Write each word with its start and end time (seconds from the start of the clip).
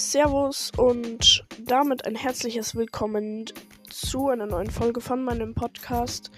Servus 0.00 0.72
und 0.78 1.44
damit 1.58 2.06
ein 2.06 2.14
herzliches 2.14 2.74
Willkommen 2.74 3.44
zu 3.90 4.30
einer 4.30 4.46
neuen 4.46 4.70
Folge 4.70 5.02
von 5.02 5.22
meinem 5.22 5.54
Podcast. 5.54 6.30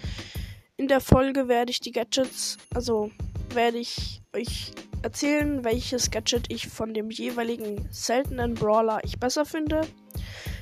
In 0.75 0.89
der 0.89 0.99
Folge 0.99 1.47
werde 1.47 1.71
ich 1.71 1.79
die 1.79 1.93
Gadgets, 1.93 2.57
also 2.75 3.09
werde 3.53 3.77
ich 3.77 4.21
euch 4.35 4.73
erzählen, 5.01 5.63
welches 5.63 6.11
Gadget 6.11 6.51
ich 6.51 6.67
von 6.67 6.93
dem 6.93 7.09
jeweiligen 7.09 7.87
seltenen 7.89 8.53
Brawler 8.53 8.99
ich 9.05 9.17
besser 9.17 9.45
finde. 9.45 9.87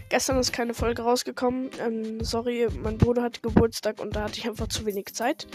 Gestern 0.10 0.38
ist 0.38 0.54
keine 0.54 0.76
Folge 0.76 1.02
rausgekommen. 1.02 1.72
Ähm, 1.84 2.24
sorry, 2.24 2.68
mein 2.84 3.00
Bruder 3.00 3.24
hat 3.24 3.42
Geburtstag 3.42 4.00
und 4.00 4.16
da 4.16 4.26
hatte 4.26 4.38
ich 4.38 4.48
einfach 4.48 4.68
zu 4.68 4.86
wenig 4.86 5.08
Zeit. 5.16 5.48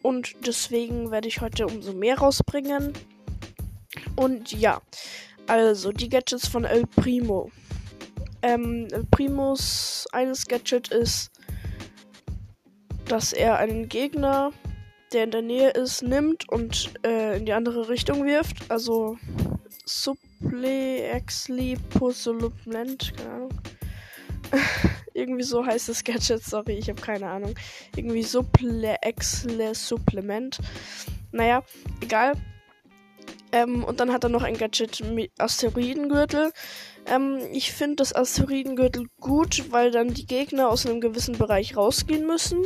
Und 0.00 0.34
deswegen 0.46 1.10
werde 1.10 1.28
ich 1.28 1.42
heute 1.42 1.66
umso 1.66 1.92
mehr 1.92 2.18
rausbringen. 2.18 2.94
Und 4.16 4.52
ja, 4.52 4.80
also 5.46 5.92
die 5.92 6.08
Gadgets 6.08 6.48
von 6.48 6.64
El 6.64 6.86
Primo. 6.86 7.50
Ähm, 8.42 8.88
El 8.90 9.04
Primos 9.04 10.06
eines 10.12 10.46
Gadget 10.46 10.88
ist, 10.88 11.30
dass 13.06 13.32
er 13.32 13.58
einen 13.58 13.88
Gegner, 13.88 14.52
der 15.12 15.24
in 15.24 15.30
der 15.30 15.42
Nähe 15.42 15.70
ist, 15.70 16.02
nimmt 16.02 16.48
und 16.48 16.92
äh, 17.06 17.36
in 17.36 17.46
die 17.46 17.52
andere 17.52 17.88
Richtung 17.88 18.24
wirft. 18.24 18.70
Also 18.70 19.18
Supple 19.86 21.02
Exli 21.02 21.76
Pusolupment, 21.90 23.16
keine 23.16 23.30
Ahnung. 23.30 23.50
Irgendwie 25.14 25.42
so 25.42 25.64
heißt 25.64 25.88
das 25.88 26.04
Gadget, 26.04 26.42
sorry, 26.42 26.72
ich 26.72 26.88
habe 26.88 27.00
keine 27.00 27.28
Ahnung. 27.28 27.54
Irgendwie 27.96 28.22
Supple 28.22 28.96
Exle 29.02 29.74
Supplement. 29.74 30.58
Naja, 31.32 31.62
egal. 32.00 32.34
Ähm, 33.54 33.84
und 33.84 34.00
dann 34.00 34.12
hat 34.12 34.24
er 34.24 34.30
noch 34.30 34.42
ein 34.42 34.58
Gadget 34.58 35.04
mit 35.04 35.30
Asteroidengürtel. 35.38 36.52
Ähm, 37.06 37.38
ich 37.52 37.72
finde 37.72 37.96
das 37.96 38.12
Asteroidengürtel 38.12 39.06
gut, 39.20 39.70
weil 39.70 39.92
dann 39.92 40.12
die 40.12 40.26
Gegner 40.26 40.68
aus 40.68 40.84
einem 40.84 41.00
gewissen 41.00 41.38
Bereich 41.38 41.76
rausgehen 41.76 42.26
müssen. 42.26 42.64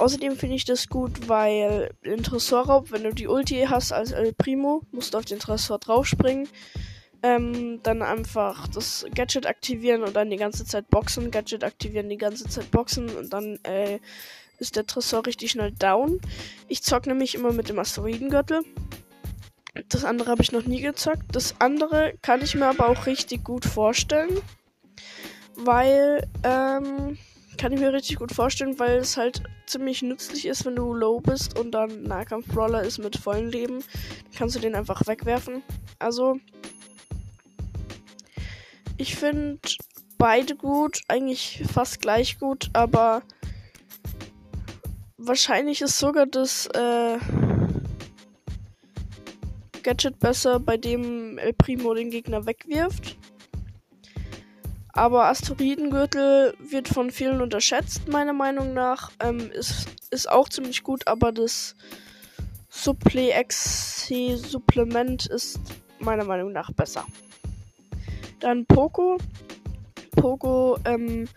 Außerdem 0.00 0.36
finde 0.36 0.56
ich 0.56 0.64
das 0.64 0.88
gut, 0.88 1.28
weil 1.28 1.94
den 2.04 2.24
Tresorraub, 2.24 2.90
wenn 2.90 3.04
du 3.04 3.14
die 3.14 3.28
Ulti 3.28 3.66
hast 3.68 3.92
als 3.92 4.10
El 4.10 4.32
Primo, 4.32 4.82
musst 4.90 5.14
du 5.14 5.18
auf 5.18 5.26
den 5.26 5.38
Tresor 5.38 5.78
draufspringen. 5.78 6.48
Ähm, 7.22 7.78
dann 7.84 8.02
einfach 8.02 8.66
das 8.66 9.06
Gadget 9.14 9.46
aktivieren 9.46 10.02
und 10.02 10.16
dann 10.16 10.28
die 10.28 10.38
ganze 10.38 10.64
Zeit 10.64 10.90
boxen. 10.90 11.30
Gadget 11.30 11.62
aktivieren, 11.62 12.08
die 12.08 12.16
ganze 12.16 12.48
Zeit 12.48 12.68
boxen 12.72 13.10
und 13.10 13.32
dann 13.32 13.60
äh, 13.62 14.00
ist 14.58 14.74
der 14.74 14.86
Tresor 14.86 15.24
richtig 15.24 15.52
schnell 15.52 15.70
down. 15.70 16.20
Ich 16.66 16.82
zock 16.82 17.06
nämlich 17.06 17.36
immer 17.36 17.52
mit 17.52 17.68
dem 17.68 17.78
Asteroidengürtel. 17.78 18.64
Das 19.88 20.04
andere 20.04 20.30
habe 20.30 20.42
ich 20.42 20.52
noch 20.52 20.64
nie 20.64 20.80
gezockt. 20.80 21.24
Das 21.32 21.54
andere 21.60 22.14
kann 22.22 22.42
ich 22.42 22.54
mir 22.54 22.66
aber 22.66 22.88
auch 22.88 23.06
richtig 23.06 23.44
gut 23.44 23.64
vorstellen. 23.64 24.38
Weil, 25.56 26.26
ähm, 26.42 27.18
kann 27.58 27.72
ich 27.72 27.80
mir 27.80 27.92
richtig 27.92 28.16
gut 28.16 28.32
vorstellen, 28.32 28.78
weil 28.78 28.98
es 28.98 29.16
halt 29.16 29.42
ziemlich 29.66 30.00
nützlich 30.02 30.46
ist, 30.46 30.64
wenn 30.64 30.76
du 30.76 30.94
low 30.94 31.20
bist 31.20 31.58
und 31.58 31.72
dann 31.72 32.04
Nahkampf-Brawler 32.04 32.82
ist 32.82 32.98
mit 32.98 33.16
vollem 33.16 33.50
Leben. 33.50 33.80
Dann 33.80 34.32
kannst 34.38 34.56
du 34.56 34.60
den 34.60 34.74
einfach 34.74 35.06
wegwerfen. 35.06 35.62
Also, 35.98 36.38
ich 38.96 39.14
finde 39.14 39.60
beide 40.16 40.56
gut, 40.56 41.02
eigentlich 41.08 41.62
fast 41.72 42.00
gleich 42.00 42.38
gut, 42.38 42.70
aber 42.72 43.22
wahrscheinlich 45.18 45.82
ist 45.82 45.98
sogar 45.98 46.26
das, 46.26 46.66
äh, 46.66 47.18
Gadget 49.82 50.18
besser, 50.18 50.58
bei 50.60 50.76
dem 50.76 51.38
El 51.38 51.52
Primo 51.52 51.94
den 51.94 52.10
Gegner 52.10 52.46
wegwirft. 52.46 53.16
Aber 54.92 55.26
Asteroidengürtel 55.26 56.54
wird 56.58 56.88
von 56.88 57.10
vielen 57.10 57.40
unterschätzt, 57.40 58.08
meiner 58.08 58.32
Meinung 58.32 58.74
nach. 58.74 59.12
Ähm, 59.20 59.52
ist, 59.52 59.86
ist 60.10 60.28
auch 60.28 60.48
ziemlich 60.48 60.82
gut, 60.82 61.06
aber 61.06 61.30
das 61.32 61.76
Supple-Exe-Supplement 62.68 65.26
ist 65.26 65.60
meiner 66.00 66.24
Meinung 66.24 66.50
nach 66.52 66.72
besser. 66.72 67.06
Dann 68.40 68.66
Poco. 68.66 69.18
Poco, 70.12 70.78
ähm, 70.84 71.28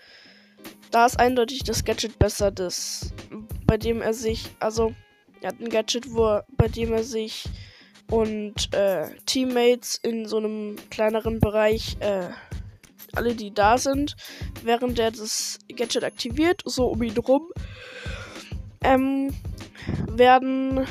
da 0.91 1.05
ist 1.05 1.19
eindeutig 1.19 1.63
das 1.63 1.85
Gadget 1.85 2.19
besser, 2.19 2.51
das, 2.51 3.13
bei 3.65 3.77
dem 3.77 4.01
er 4.01 4.13
sich, 4.13 4.51
also, 4.59 4.93
er 5.41 5.49
hat 5.49 5.59
ein 5.59 5.69
Gadget, 5.69 6.13
wo, 6.13 6.41
bei 6.57 6.67
dem 6.67 6.93
er 6.93 7.03
sich 7.03 7.45
und 8.13 8.71
äh, 8.75 9.07
Teammates 9.25 9.95
in 9.95 10.27
so 10.27 10.37
einem 10.37 10.75
kleineren 10.91 11.39
Bereich, 11.39 11.97
äh, 11.99 12.29
alle 13.15 13.33
die 13.33 13.51
da 13.51 13.79
sind, 13.79 14.15
während 14.61 14.99
er 14.99 15.09
das 15.09 15.57
Gadget 15.75 16.03
aktiviert, 16.03 16.61
so 16.63 16.89
um 16.89 17.01
ihn 17.01 17.17
rum, 17.17 17.51
ähm, 18.83 19.33
werden, 20.07 20.85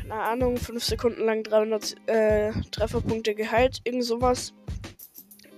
keine 0.00 0.14
Ahnung, 0.14 0.56
5 0.56 0.82
Sekunden 0.82 1.26
lang 1.26 1.42
300 1.42 1.94
äh, 2.06 2.52
Trefferpunkte 2.70 3.34
geheilt, 3.34 3.82
irgend 3.84 4.04
sowas. 4.04 4.54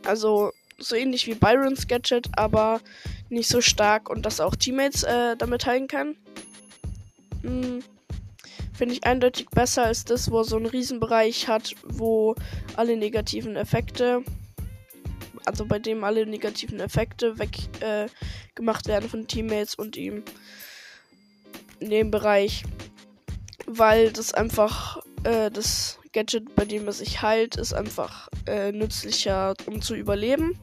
Also 0.04 0.50
so 0.78 0.96
ähnlich 0.96 1.28
wie 1.28 1.34
Byrons 1.34 1.86
Gadget, 1.86 2.26
aber 2.36 2.80
nicht 3.28 3.48
so 3.48 3.60
stark 3.60 4.10
und 4.10 4.26
dass 4.26 4.40
auch 4.40 4.56
Teammates 4.56 5.04
äh, 5.04 5.36
damit 5.36 5.64
heilen 5.64 5.86
kann. 5.86 6.16
Hm 7.42 7.84
finde 8.78 8.94
ich 8.94 9.04
eindeutig 9.04 9.48
besser 9.50 9.84
als 9.84 10.04
das, 10.04 10.30
wo 10.30 10.38
er 10.38 10.44
so 10.44 10.56
einen 10.56 10.66
Riesenbereich 10.66 11.48
hat, 11.48 11.74
wo 11.82 12.36
alle 12.76 12.96
negativen 12.96 13.56
Effekte, 13.56 14.22
also 15.44 15.66
bei 15.66 15.80
dem 15.80 16.04
alle 16.04 16.24
negativen 16.26 16.78
Effekte 16.78 17.38
weggemacht 17.40 18.86
äh, 18.86 18.88
werden 18.88 19.10
von 19.10 19.26
Teammates 19.26 19.74
und 19.74 19.96
ihm 19.96 20.22
in 21.80 21.90
dem 21.90 22.12
Bereich, 22.12 22.62
weil 23.66 24.12
das 24.12 24.32
einfach 24.32 25.02
äh, 25.24 25.50
das 25.50 25.98
Gadget, 26.12 26.54
bei 26.54 26.64
dem 26.64 26.86
er 26.86 26.92
sich 26.92 27.20
heilt, 27.20 27.56
ist 27.56 27.74
einfach 27.74 28.28
äh, 28.46 28.70
nützlicher, 28.70 29.54
um 29.66 29.82
zu 29.82 29.96
überleben. 29.96 30.56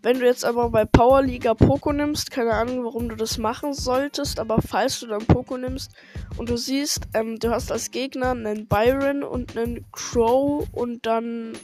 Wenn 0.00 0.20
du 0.20 0.26
jetzt 0.26 0.44
aber 0.44 0.70
bei 0.70 0.84
Power 0.84 1.22
Liga 1.22 1.54
Poco 1.54 1.92
nimmst, 1.92 2.30
keine 2.30 2.52
Ahnung, 2.52 2.84
warum 2.84 3.08
du 3.08 3.16
das 3.16 3.36
machen 3.36 3.74
solltest, 3.74 4.38
aber 4.38 4.62
falls 4.62 5.00
du 5.00 5.08
dann 5.08 5.26
Poco 5.26 5.56
nimmst 5.56 5.90
und 6.36 6.48
du 6.48 6.56
siehst, 6.56 7.08
ähm, 7.14 7.38
du 7.40 7.50
hast 7.50 7.72
als 7.72 7.90
Gegner 7.90 8.30
einen 8.30 8.66
Byron 8.68 9.24
und 9.24 9.56
einen 9.56 9.84
Crow 9.90 10.68
und 10.70 11.04
dann, 11.04 11.58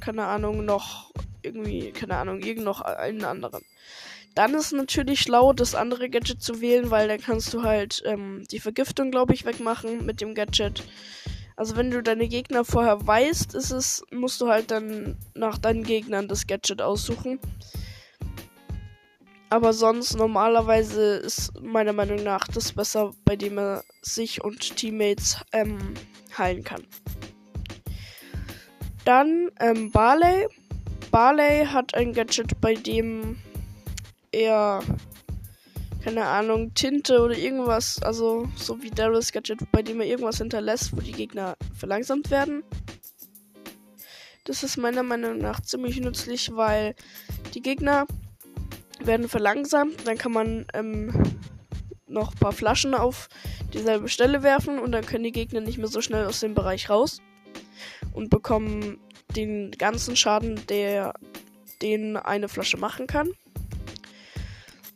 keine 0.00 0.24
Ahnung, 0.24 0.64
noch 0.64 1.12
irgendwie, 1.42 1.92
keine 1.92 2.16
Ahnung, 2.16 2.40
irgend 2.40 2.64
noch 2.64 2.80
einen 2.80 3.24
anderen. 3.24 3.62
Dann 4.34 4.52
ist 4.54 4.72
natürlich 4.72 5.20
schlau, 5.20 5.52
das 5.52 5.74
andere 5.74 6.10
Gadget 6.10 6.42
zu 6.42 6.60
wählen, 6.60 6.90
weil 6.90 7.06
dann 7.08 7.20
kannst 7.20 7.54
du 7.54 7.62
halt 7.62 8.02
ähm, 8.04 8.44
die 8.50 8.60
Vergiftung, 8.60 9.10
glaube 9.10 9.32
ich, 9.32 9.46
wegmachen 9.46 10.04
mit 10.04 10.20
dem 10.20 10.34
Gadget. 10.34 10.82
Also 11.56 11.76
wenn 11.76 11.90
du 11.90 12.02
deine 12.02 12.28
Gegner 12.28 12.66
vorher 12.66 13.06
weißt, 13.06 13.54
ist 13.54 13.70
es, 13.70 14.04
musst 14.10 14.40
du 14.42 14.48
halt 14.48 14.70
dann 14.70 15.16
nach 15.34 15.56
deinen 15.56 15.84
Gegnern 15.84 16.28
das 16.28 16.46
Gadget 16.46 16.82
aussuchen. 16.82 17.40
Aber 19.48 19.72
sonst 19.72 20.16
normalerweise 20.16 21.16
ist 21.16 21.58
meiner 21.62 21.94
Meinung 21.94 22.22
nach 22.22 22.46
das 22.48 22.72
besser, 22.72 23.12
bei 23.24 23.36
dem 23.36 23.58
er 23.58 23.84
sich 24.02 24.44
und 24.44 24.76
Teammates 24.76 25.38
ähm, 25.52 25.94
heilen 26.36 26.62
kann. 26.62 26.84
Dann 29.06 29.50
ähm, 29.60 29.90
Barley. 29.92 30.48
Barley 31.10 31.64
hat 31.64 31.94
ein 31.94 32.12
Gadget, 32.12 32.60
bei 32.60 32.74
dem 32.74 33.38
er 34.30 34.82
keine 36.06 36.24
Ahnung, 36.24 36.72
Tinte 36.72 37.20
oder 37.20 37.36
irgendwas, 37.36 38.00
also 38.00 38.48
so 38.54 38.80
wie 38.80 38.92
Daryl's 38.92 39.32
Gadget, 39.32 39.68
bei 39.72 39.82
dem 39.82 40.00
er 40.00 40.06
irgendwas 40.06 40.38
hinterlässt, 40.38 40.96
wo 40.96 41.00
die 41.00 41.10
Gegner 41.10 41.56
verlangsamt 41.76 42.30
werden. 42.30 42.62
Das 44.44 44.62
ist 44.62 44.76
meiner 44.76 45.02
Meinung 45.02 45.38
nach 45.38 45.60
ziemlich 45.60 45.98
nützlich, 45.98 46.52
weil 46.54 46.94
die 47.54 47.60
Gegner 47.60 48.06
werden 49.00 49.28
verlangsamt. 49.28 50.06
Dann 50.06 50.16
kann 50.16 50.30
man 50.30 50.66
ähm, 50.74 51.10
noch 52.06 52.30
ein 52.30 52.38
paar 52.38 52.52
Flaschen 52.52 52.94
auf 52.94 53.28
dieselbe 53.74 54.08
Stelle 54.08 54.44
werfen 54.44 54.78
und 54.78 54.92
dann 54.92 55.04
können 55.04 55.24
die 55.24 55.32
Gegner 55.32 55.60
nicht 55.60 55.78
mehr 55.78 55.88
so 55.88 56.00
schnell 56.00 56.26
aus 56.26 56.38
dem 56.38 56.54
Bereich 56.54 56.88
raus 56.88 57.20
und 58.12 58.30
bekommen 58.30 59.00
den 59.34 59.72
ganzen 59.72 60.14
Schaden, 60.14 60.64
der 60.68 61.14
den 61.82 62.16
eine 62.16 62.48
Flasche 62.48 62.76
machen 62.76 63.08
kann. 63.08 63.32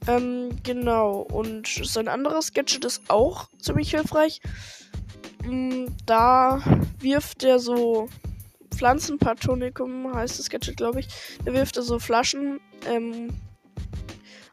Ähm, 0.07 0.51
genau, 0.63 1.21
und 1.21 1.69
sein 1.69 2.09
anderes 2.09 2.53
Gadget 2.53 2.85
ist 2.85 3.03
auch 3.09 3.49
ziemlich 3.59 3.91
hilfreich. 3.91 4.41
Mm, 5.45 5.87
da 6.07 6.63
wirft 6.99 7.45
er 7.45 7.59
so 7.59 8.09
Pflanzenpatonikum, 8.75 10.15
heißt 10.15 10.39
das 10.39 10.49
Gadget, 10.49 10.77
glaube 10.77 11.01
ich. 11.01 11.09
Da 11.45 11.53
wirft 11.53 11.77
er 11.77 11.83
so 11.83 11.99
Flaschen 11.99 12.61
ähm, 12.87 13.29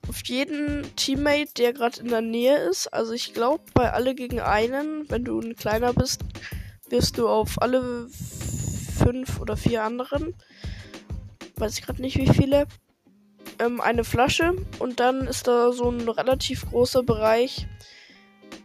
auf 0.07 0.21
jeden 0.25 0.83
Teammate, 0.95 1.53
der 1.57 1.73
gerade 1.73 2.01
in 2.01 2.09
der 2.09 2.21
Nähe 2.21 2.57
ist. 2.57 2.87
Also 2.87 3.13
ich 3.13 3.33
glaube, 3.33 3.63
bei 3.73 3.91
alle 3.91 4.15
gegen 4.15 4.39
einen, 4.39 5.09
wenn 5.09 5.23
du 5.23 5.39
ein 5.39 5.55
kleiner 5.55 5.93
bist, 5.93 6.21
wirst 6.89 7.17
du 7.17 7.27
auf 7.27 7.61
alle 7.61 8.07
fünf 8.97 9.39
oder 9.39 9.57
vier 9.57 9.83
anderen. 9.83 10.33
weiß 11.55 11.77
ich 11.77 11.85
gerade 11.85 12.01
nicht 12.01 12.17
wie 12.17 12.27
viele, 12.27 12.67
ähm, 13.59 13.81
eine 13.81 14.03
Flasche 14.03 14.53
und 14.79 14.99
dann 14.99 15.27
ist 15.27 15.47
da 15.47 15.71
so 15.71 15.89
ein 15.89 16.07
relativ 16.07 16.69
großer 16.69 17.03
Bereich. 17.03 17.67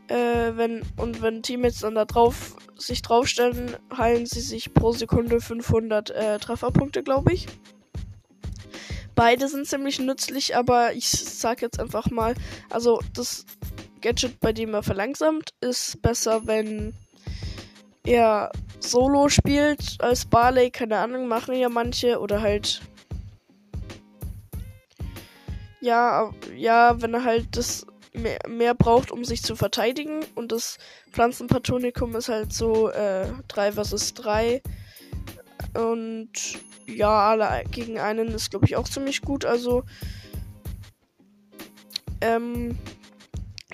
Äh, 0.08 0.56
wenn, 0.56 0.82
und 0.96 1.22
wenn 1.22 1.42
Teammates 1.42 1.80
dann 1.80 1.94
da 1.94 2.04
drauf 2.04 2.56
sich 2.76 3.02
draufstellen, 3.02 3.76
heilen 3.96 4.26
sie 4.26 4.40
sich 4.40 4.74
pro 4.74 4.92
Sekunde 4.92 5.40
500 5.40 6.10
äh, 6.10 6.38
Trefferpunkte, 6.38 7.02
glaube 7.02 7.32
ich. 7.32 7.46
Beide 9.14 9.48
sind 9.48 9.66
ziemlich 9.66 9.98
nützlich, 9.98 10.56
aber 10.56 10.94
ich 10.94 11.08
sag 11.08 11.62
jetzt 11.62 11.78
einfach 11.78 12.10
mal, 12.10 12.34
also 12.70 13.00
das 13.14 13.44
Gadget, 14.00 14.40
bei 14.40 14.52
dem 14.52 14.74
er 14.74 14.82
verlangsamt, 14.82 15.50
ist 15.60 16.00
besser, 16.02 16.46
wenn 16.46 16.94
er 18.04 18.50
Solo 18.80 19.28
spielt 19.28 19.96
als 20.00 20.24
Barley, 20.24 20.70
keine 20.70 20.98
Ahnung, 20.98 21.28
machen 21.28 21.54
ja 21.54 21.68
manche 21.68 22.18
oder 22.18 22.40
halt 22.40 22.80
ja, 25.82 26.32
ja, 26.56 27.02
wenn 27.02 27.12
er 27.12 27.24
halt 27.24 27.56
das 27.56 27.86
mehr, 28.14 28.38
mehr 28.48 28.74
braucht, 28.74 29.10
um 29.10 29.24
sich 29.24 29.42
zu 29.42 29.56
verteidigen 29.56 30.20
und 30.34 30.52
das 30.52 30.78
Pflanzenpatonikum 31.10 32.14
ist 32.16 32.28
halt 32.28 32.52
so 32.52 32.88
äh, 32.90 33.26
3 33.48 33.72
versus 33.72 34.14
3 34.14 34.62
und 35.74 36.30
ja, 36.86 37.30
alle 37.30 37.64
gegen 37.70 37.98
einen 37.98 38.28
ist, 38.28 38.50
glaube 38.50 38.66
ich, 38.66 38.76
auch 38.76 38.88
ziemlich 38.88 39.22
gut. 39.22 39.44
Also, 39.44 39.84
ähm, 42.20 42.78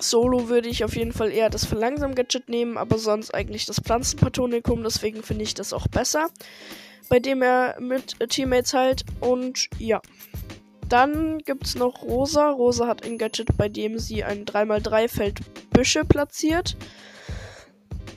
Solo 0.00 0.48
würde 0.48 0.68
ich 0.68 0.84
auf 0.84 0.96
jeden 0.96 1.12
Fall 1.12 1.30
eher 1.30 1.50
das 1.50 1.64
Verlangsam-Gadget 1.64 2.48
nehmen, 2.48 2.78
aber 2.78 2.98
sonst 2.98 3.34
eigentlich 3.34 3.66
das 3.66 3.80
Pflanzenpatonikum. 3.80 4.82
Deswegen 4.82 5.22
finde 5.22 5.42
ich 5.42 5.54
das 5.54 5.72
auch 5.72 5.88
besser, 5.88 6.28
bei 7.08 7.18
dem 7.18 7.42
er 7.42 7.76
mit 7.80 8.16
Teammates 8.28 8.74
halt. 8.74 9.04
Und 9.20 9.68
ja. 9.78 10.00
Dann 10.88 11.38
gibt 11.38 11.66
es 11.66 11.74
noch 11.74 12.02
Rosa. 12.02 12.50
Rosa 12.50 12.86
hat 12.86 13.04
ein 13.04 13.18
Gadget, 13.18 13.56
bei 13.56 13.68
dem 13.68 13.98
sie 13.98 14.24
ein 14.24 14.44
3x3-Feld 14.46 15.70
Büsche 15.70 16.04
platziert. 16.04 16.76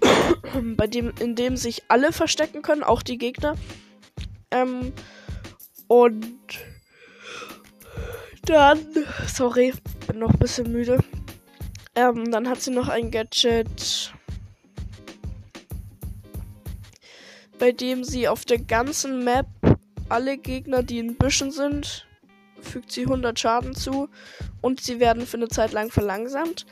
bei 0.78 0.88
dem, 0.88 1.14
in 1.20 1.36
dem 1.36 1.58
sich 1.58 1.84
alle 1.88 2.12
verstecken 2.12 2.62
können, 2.62 2.84
auch 2.84 3.02
die 3.02 3.18
Gegner. 3.18 3.56
Ähm, 4.52 4.94
und 5.88 6.26
dann, 8.46 8.80
sorry, 9.28 9.74
bin 10.08 10.20
noch 10.20 10.32
ein 10.32 10.40
bisschen 10.40 10.72
müde. 10.72 11.00
Ähm, 11.96 12.32
dann 12.32 12.48
hat 12.48 12.62
sie 12.62 12.72
noch 12.72 12.88
ein 12.88 13.12
Gadget, 13.12 14.14
bei 17.60 17.74
dem 17.74 18.04
sie 18.06 18.30
auf 18.30 18.46
der 18.46 18.60
ganzen 18.60 19.24
Map 19.26 19.48
alle 20.08 20.38
Gegner, 20.38 20.84
die 20.84 21.00
in 21.00 21.16
Büschen 21.16 21.52
sind, 21.52 22.08
fügt 22.62 22.92
sie 22.92 23.04
100 23.04 23.40
Schaden 23.40 23.76
zu 23.76 24.10
und 24.62 24.82
sie 24.82 25.00
werden 25.00 25.26
für 25.26 25.38
eine 25.38 25.48
Zeit 25.48 25.72
lang 25.72 25.92
verlangsamt. 25.92 26.66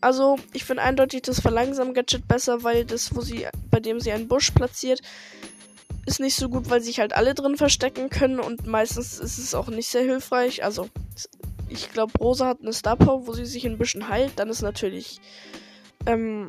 Also, 0.00 0.36
ich 0.52 0.64
finde 0.64 0.82
eindeutig 0.82 1.22
das 1.22 1.40
Verlangsam-Gadget 1.40 2.28
besser, 2.28 2.62
weil 2.62 2.84
das, 2.84 3.14
wo 3.14 3.22
sie, 3.22 3.46
bei 3.70 3.80
dem 3.80 3.98
sie 3.98 4.12
einen 4.12 4.28
Busch 4.28 4.50
platziert, 4.50 5.00
ist 6.04 6.20
nicht 6.20 6.36
so 6.36 6.48
gut, 6.48 6.70
weil 6.70 6.80
sich 6.80 7.00
halt 7.00 7.14
alle 7.14 7.34
drin 7.34 7.56
verstecken 7.56 8.10
können 8.10 8.38
und 8.38 8.66
meistens 8.66 9.18
ist 9.18 9.38
es 9.38 9.54
auch 9.54 9.68
nicht 9.68 9.88
sehr 9.88 10.02
hilfreich. 10.02 10.62
Also, 10.62 10.88
ich 11.68 11.92
glaube, 11.92 12.12
Rosa 12.18 12.46
hat 12.46 12.60
eine 12.60 12.72
Star 12.72 12.96
Power, 12.96 13.26
wo 13.26 13.32
sie 13.32 13.46
sich 13.46 13.66
ein 13.66 13.78
bisschen 13.78 14.08
heilt. 14.08 14.32
Dann 14.36 14.48
ist 14.48 14.62
natürlich 14.62 15.20
ähm, 16.06 16.46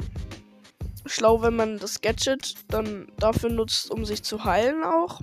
schlau, 1.06 1.42
wenn 1.42 1.56
man 1.56 1.80
das 1.80 2.02
Gadget 2.02 2.56
dann 2.68 3.12
dafür 3.18 3.50
nutzt, 3.50 3.90
um 3.90 4.06
sich 4.06 4.24
zu 4.24 4.44
heilen 4.44 4.84
auch. 4.84 5.22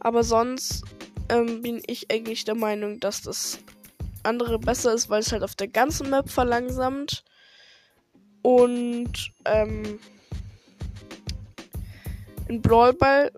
Aber 0.00 0.24
sonst 0.24 0.84
ähm, 1.28 1.62
bin 1.62 1.82
ich 1.86 2.10
eigentlich 2.10 2.44
der 2.44 2.54
Meinung, 2.54 3.00
dass 3.00 3.22
das 3.22 3.58
andere 4.22 4.58
besser 4.58 4.92
ist, 4.92 5.08
weil 5.08 5.20
es 5.20 5.32
halt 5.32 5.42
auf 5.42 5.54
der 5.54 5.68
ganzen 5.68 6.10
Map 6.10 6.28
verlangsamt. 6.30 7.24
Und 8.42 9.32
ähm, 9.44 9.98
in 12.48 12.62
Brawl 12.62 12.92
Ball 12.92 13.32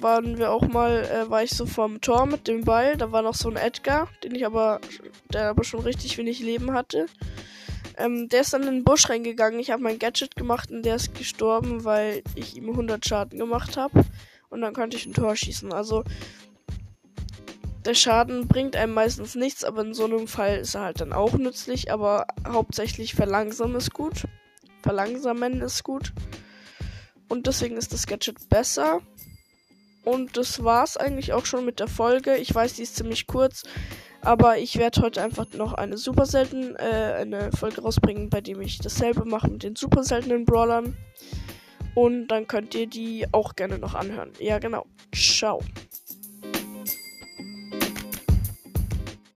waren 0.00 0.38
wir 0.38 0.50
auch 0.50 0.66
mal, 0.68 1.04
äh, 1.04 1.30
war 1.30 1.42
ich 1.42 1.50
so 1.50 1.66
vorm 1.66 2.00
Tor 2.00 2.26
mit 2.26 2.48
dem 2.48 2.64
Ball. 2.64 2.96
Da 2.96 3.12
war 3.12 3.22
noch 3.22 3.34
so 3.34 3.48
ein 3.48 3.56
Edgar, 3.56 4.08
den 4.22 4.34
ich 4.34 4.46
aber, 4.46 4.80
der 5.32 5.50
aber 5.50 5.64
schon 5.64 5.80
richtig 5.80 6.16
wenig 6.18 6.40
Leben 6.40 6.72
hatte. 6.72 7.06
Ähm, 7.96 8.28
der 8.28 8.42
ist 8.42 8.52
dann 8.52 8.62
in 8.62 8.76
den 8.76 8.84
Busch 8.84 9.08
reingegangen. 9.08 9.60
Ich 9.60 9.70
habe 9.70 9.82
mein 9.82 9.98
Gadget 9.98 10.36
gemacht 10.36 10.70
und 10.70 10.82
der 10.82 10.96
ist 10.96 11.14
gestorben, 11.14 11.84
weil 11.84 12.22
ich 12.34 12.56
ihm 12.56 12.70
100 12.70 13.06
Schaden 13.06 13.38
gemacht 13.38 13.76
habe. 13.76 14.04
Und 14.48 14.62
dann 14.62 14.74
konnte 14.74 14.96
ich 14.96 15.06
ein 15.06 15.14
Tor 15.14 15.36
schießen. 15.36 15.72
Also 15.72 16.04
der 17.84 17.94
Schaden 17.94 18.46
bringt 18.46 18.76
einem 18.76 18.92
meistens 18.92 19.34
nichts, 19.34 19.64
aber 19.64 19.82
in 19.82 19.94
so 19.94 20.04
einem 20.04 20.28
Fall 20.28 20.58
ist 20.58 20.74
er 20.74 20.82
halt 20.82 21.00
dann 21.00 21.12
auch 21.12 21.32
nützlich. 21.34 21.92
Aber 21.92 22.26
hauptsächlich 22.46 23.14
verlangsamen 23.14 23.76
ist 23.76 23.92
gut. 23.92 24.24
Verlangsamen 24.82 25.60
ist 25.60 25.82
gut. 25.82 26.12
Und 27.28 27.46
deswegen 27.46 27.76
ist 27.76 27.92
das 27.92 28.06
Gadget 28.06 28.48
besser. 28.48 29.00
Und 30.04 30.36
das 30.36 30.64
war's 30.64 30.96
eigentlich 30.96 31.32
auch 31.32 31.46
schon 31.46 31.64
mit 31.64 31.80
der 31.80 31.88
Folge. 31.88 32.36
Ich 32.36 32.54
weiß, 32.54 32.74
die 32.74 32.82
ist 32.82 32.96
ziemlich 32.96 33.26
kurz. 33.26 33.62
Aber 34.22 34.58
ich 34.58 34.76
werde 34.76 35.00
heute 35.00 35.22
einfach 35.22 35.46
noch 35.54 35.72
eine 35.72 35.96
super 35.96 36.26
selten, 36.26 36.76
äh, 36.76 37.14
eine 37.18 37.50
Folge 37.52 37.80
rausbringen, 37.80 38.28
bei 38.28 38.40
dem 38.40 38.60
ich 38.60 38.78
dasselbe 38.78 39.24
mache 39.24 39.48
mit 39.48 39.62
den 39.62 39.76
super 39.76 40.02
seltenen 40.02 40.44
Brawlern. 40.44 40.96
Und 41.94 42.28
dann 42.28 42.46
könnt 42.46 42.74
ihr 42.74 42.86
die 42.86 43.26
auch 43.32 43.56
gerne 43.56 43.78
noch 43.78 43.94
anhören. 43.94 44.32
Ja, 44.38 44.58
genau. 44.58 44.86
Ciao. 45.14 45.62